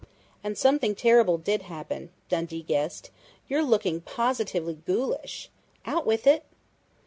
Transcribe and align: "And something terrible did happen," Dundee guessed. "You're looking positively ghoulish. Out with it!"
"And 0.43 0.57
something 0.57 0.95
terrible 0.95 1.37
did 1.37 1.61
happen," 1.61 2.09
Dundee 2.27 2.63
guessed. 2.63 3.11
"You're 3.47 3.61
looking 3.61 4.01
positively 4.01 4.73
ghoulish. 4.73 5.51
Out 5.85 6.07
with 6.07 6.25
it!" 6.25 6.43